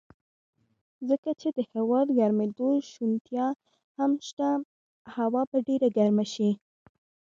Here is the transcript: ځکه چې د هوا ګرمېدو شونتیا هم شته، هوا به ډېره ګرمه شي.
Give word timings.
ځکه 1.09 1.29
چې 1.39 1.49
د 1.57 1.59
هوا 1.73 2.01
ګرمېدو 2.17 2.69
شونتیا 2.91 3.47
هم 3.97 4.11
شته، 4.27 4.49
هوا 5.15 5.41
به 5.49 5.57
ډېره 5.67 5.87
ګرمه 5.97 6.25
شي. 6.33 6.51